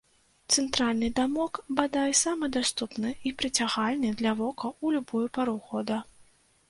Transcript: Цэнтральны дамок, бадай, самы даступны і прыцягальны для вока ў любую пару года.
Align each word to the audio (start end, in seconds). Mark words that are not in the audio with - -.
Цэнтральны 0.53 1.09
дамок, 1.19 1.59
бадай, 1.81 2.15
самы 2.21 2.49
даступны 2.57 3.13
і 3.31 3.35
прыцягальны 3.43 4.09
для 4.23 4.31
вока 4.41 4.65
ў 4.83 4.87
любую 4.97 5.23
пару 5.37 5.55
года. 5.69 6.05